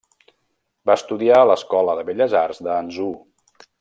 Va 0.89 0.95
estudiar 0.99 1.37
a 1.41 1.49
l'Escola 1.49 1.95
de 1.99 2.07
Belles 2.09 2.33
Arts 2.41 2.63
de 2.69 2.73
Hangzhou. 2.79 3.13